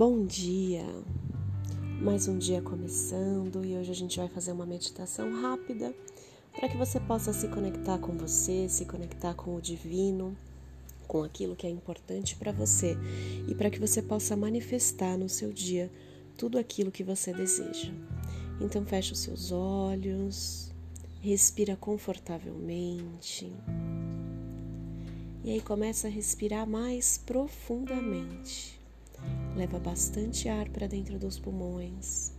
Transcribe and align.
Bom 0.00 0.24
dia! 0.24 0.86
Mais 2.00 2.26
um 2.26 2.38
dia 2.38 2.62
começando 2.62 3.62
e 3.62 3.76
hoje 3.76 3.90
a 3.90 3.94
gente 3.94 4.16
vai 4.18 4.28
fazer 4.30 4.50
uma 4.50 4.64
meditação 4.64 5.42
rápida 5.42 5.94
para 6.54 6.70
que 6.70 6.76
você 6.78 6.98
possa 6.98 7.34
se 7.34 7.46
conectar 7.48 7.98
com 7.98 8.16
você, 8.16 8.66
se 8.66 8.86
conectar 8.86 9.34
com 9.34 9.54
o 9.54 9.60
divino, 9.60 10.34
com 11.06 11.22
aquilo 11.22 11.54
que 11.54 11.66
é 11.66 11.70
importante 11.70 12.34
para 12.34 12.50
você 12.50 12.96
e 13.46 13.54
para 13.54 13.68
que 13.68 13.78
você 13.78 14.00
possa 14.00 14.34
manifestar 14.34 15.18
no 15.18 15.28
seu 15.28 15.52
dia 15.52 15.92
tudo 16.34 16.56
aquilo 16.56 16.90
que 16.90 17.04
você 17.04 17.34
deseja. 17.34 17.92
Então 18.58 18.86
feche 18.86 19.12
os 19.12 19.18
seus 19.18 19.52
olhos, 19.52 20.72
respira 21.20 21.76
confortavelmente. 21.76 23.52
E 25.44 25.50
aí 25.50 25.60
começa 25.60 26.08
a 26.08 26.10
respirar 26.10 26.66
mais 26.66 27.18
profundamente. 27.18 28.79
Leva 29.56 29.78
bastante 29.78 30.48
ar 30.48 30.68
para 30.68 30.86
dentro 30.86 31.18
dos 31.18 31.38
pulmões 31.38 32.32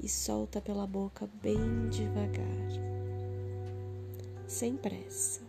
e 0.00 0.08
solta 0.08 0.60
pela 0.60 0.86
boca 0.86 1.28
bem 1.42 1.88
devagar. 1.90 2.92
Sem 4.46 4.76
pressa. 4.76 5.40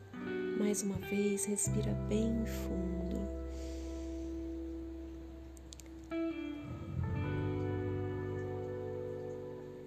Mais 0.58 0.84
uma 0.84 0.98
vez, 0.98 1.46
respira 1.46 1.94
bem 2.08 2.46
fundo. 2.46 2.94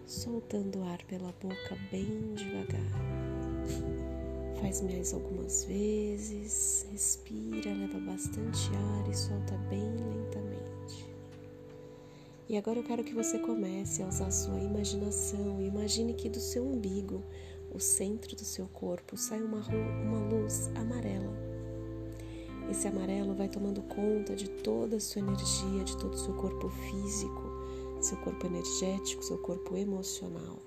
Soltando 0.05 0.83
ar 0.85 1.03
pela 1.05 1.33
boca 1.41 1.77
bem 1.91 2.35
devagar. 2.35 2.81
Faz 4.61 4.81
mais 4.81 5.13
algumas 5.13 5.65
vezes, 5.65 6.87
respira, 6.91 7.73
leva 7.73 7.99
bastante 8.01 8.71
ar 8.75 9.11
e 9.11 9.15
solta 9.15 9.57
bem 9.69 9.83
lentamente. 9.83 10.36
E 12.49 12.57
agora 12.57 12.79
eu 12.79 12.85
quero 12.85 13.03
que 13.03 13.13
você 13.13 13.39
comece 13.41 14.03
a 14.03 14.07
usar 14.07 14.27
a 14.27 14.31
sua 14.31 14.61
imaginação 14.61 15.57
imagine 15.61 16.15
que 16.15 16.29
do 16.29 16.41
seu 16.41 16.65
umbigo, 16.65 17.23
o 17.73 17.79
centro 17.79 18.35
do 18.35 18.45
seu 18.45 18.67
corpo, 18.67 19.17
sai 19.17 19.41
uma, 19.41 19.59
uma 20.05 20.19
luz 20.29 20.69
amarela. 20.75 21.33
Esse 22.71 22.89
amarelo 22.89 23.35
vai 23.35 23.49
tomando 23.49 23.83
conta 23.83 24.35
de 24.35 24.49
toda 24.49 24.97
a 24.97 25.01
sua 25.01 25.21
energia, 25.21 25.85
de 25.85 25.97
todo 25.97 26.15
o 26.15 26.19
seu 26.19 26.35
corpo 26.35 26.69
físico, 26.69 27.43
seu 28.01 28.17
corpo 28.19 28.47
energético, 28.47 29.23
seu 29.23 29.39
corpo 29.39 29.77
emocional. 29.77 30.59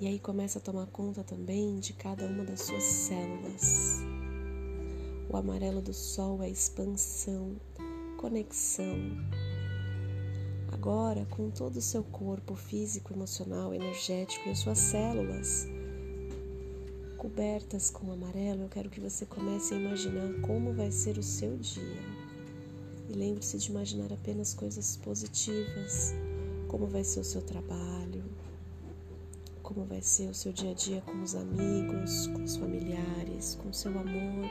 E 0.00 0.06
aí 0.06 0.18
começa 0.18 0.58
a 0.58 0.62
tomar 0.62 0.86
conta 0.86 1.22
também 1.22 1.78
de 1.78 1.92
cada 1.92 2.26
uma 2.26 2.44
das 2.44 2.62
suas 2.62 2.82
células. 2.82 4.00
O 5.28 5.36
amarelo 5.36 5.82
do 5.82 5.92
sol 5.92 6.42
é 6.42 6.48
expansão, 6.48 7.56
conexão. 8.16 8.96
Agora, 10.84 11.24
com 11.30 11.48
todo 11.48 11.76
o 11.76 11.80
seu 11.80 12.04
corpo 12.04 12.54
físico, 12.54 13.14
emocional, 13.14 13.72
energético 13.72 14.46
e 14.46 14.52
as 14.52 14.58
suas 14.58 14.76
células 14.76 15.66
cobertas 17.16 17.88
com 17.88 18.12
amarelo, 18.12 18.64
eu 18.64 18.68
quero 18.68 18.90
que 18.90 19.00
você 19.00 19.24
comece 19.24 19.72
a 19.72 19.78
imaginar 19.78 20.42
como 20.42 20.74
vai 20.74 20.90
ser 20.90 21.16
o 21.16 21.22
seu 21.22 21.56
dia. 21.56 22.02
E 23.08 23.14
lembre-se 23.14 23.56
de 23.56 23.70
imaginar 23.70 24.12
apenas 24.12 24.52
coisas 24.52 24.98
positivas, 24.98 26.12
como 26.68 26.86
vai 26.86 27.02
ser 27.02 27.20
o 27.20 27.24
seu 27.24 27.40
trabalho, 27.40 28.22
como 29.62 29.86
vai 29.86 30.02
ser 30.02 30.28
o 30.28 30.34
seu 30.34 30.52
dia 30.52 30.72
a 30.72 30.74
dia 30.74 31.00
com 31.00 31.22
os 31.22 31.34
amigos, 31.34 32.26
com 32.26 32.44
os 32.44 32.56
familiares, 32.56 33.54
com 33.54 33.72
seu 33.72 33.90
amor, 33.98 34.50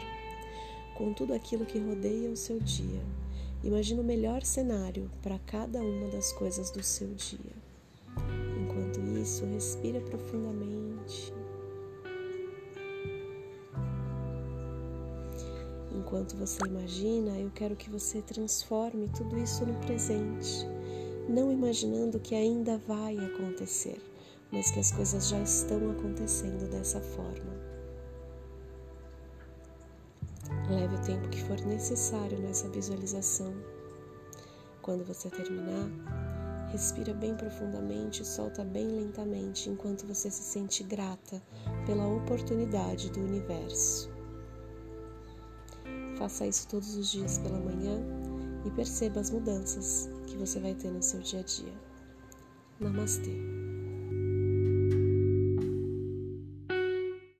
com 0.98 1.14
tudo 1.14 1.32
aquilo 1.32 1.64
que 1.64 1.78
rodeia 1.78 2.32
o 2.32 2.36
seu 2.36 2.60
dia. 2.60 3.04
Imagine 3.64 4.02
o 4.02 4.04
melhor 4.04 4.44
cenário 4.44 5.10
para 5.22 5.40
cada 5.40 5.80
uma 5.80 6.10
das 6.10 6.32
coisas 6.34 6.70
do 6.70 6.84
seu 6.84 7.08
dia. 7.14 7.56
Enquanto 8.62 9.00
isso, 9.22 9.46
respira 9.46 10.02
profundamente. 10.02 11.34
Enquanto 15.96 16.36
você 16.36 16.64
imagina, 16.66 17.40
eu 17.40 17.50
quero 17.52 17.76
que 17.76 17.90
você 17.90 18.22
transforme 18.22 19.10
tudo 19.16 19.38
isso 19.40 19.66
no 19.66 19.74
presente, 19.80 20.68
não 21.30 21.52
imaginando 21.52 22.20
que 22.20 22.36
ainda 22.36 22.78
vai 22.80 23.18
acontecer 23.18 24.02
mas 24.54 24.70
que 24.70 24.80
as 24.80 24.92
coisas 24.92 25.28
já 25.30 25.42
estão 25.42 25.90
acontecendo 25.90 26.70
dessa 26.70 27.02
forma. 27.02 27.73
Tempo 31.06 31.30
que 31.30 31.42
for 31.44 31.60
necessário 31.66 32.40
nessa 32.40 32.68
visualização. 32.70 33.54
Quando 34.82 35.06
você 35.06 35.30
terminar, 35.30 35.90
respira 36.72 37.14
bem 37.14 37.36
profundamente 37.36 38.22
e 38.22 38.26
solta 38.26 38.64
bem 38.64 38.88
lentamente 38.88 39.70
enquanto 39.70 40.06
você 40.06 40.30
se 40.30 40.44
sente 40.44 40.84
grata 40.84 41.42
pela 41.86 42.08
oportunidade 42.08 43.12
do 43.12 43.22
universo. 43.22 44.10
Faça 46.18 46.48
isso 46.48 46.68
todos 46.68 46.96
os 46.96 47.12
dias 47.12 47.38
pela 47.38 47.60
manhã 47.60 48.00
e 48.66 48.72
perceba 48.72 49.20
as 49.20 49.30
mudanças 49.30 50.10
que 50.26 50.38
você 50.38 50.60
vai 50.60 50.74
ter 50.74 50.92
no 50.92 51.02
seu 51.02 51.20
dia 51.20 51.40
a 51.40 51.44
dia. 51.44 51.74
Namastê. 52.80 53.73